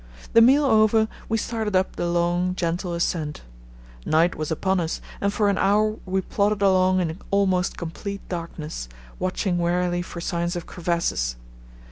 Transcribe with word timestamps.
The 0.33 0.41
meal 0.41 0.65
over, 0.65 1.07
we 1.29 1.37
started 1.37 1.75
up 1.75 1.95
the 1.95 2.09
long, 2.09 2.55
gentle 2.55 2.93
ascent. 2.95 3.43
Night 4.03 4.33
was 4.33 4.49
upon 4.49 4.79
us, 4.79 4.99
and 5.21 5.31
for 5.31 5.47
an 5.47 5.59
hour 5.59 5.97
we 6.07 6.21
plodded 6.21 6.63
along 6.63 6.99
in 7.01 7.19
almost 7.29 7.77
complete 7.77 8.27
darkness, 8.27 8.89
watching 9.19 9.59
warily 9.59 10.01
for 10.01 10.19
signs 10.19 10.55
of 10.55 10.65
crevasses. 10.65 11.35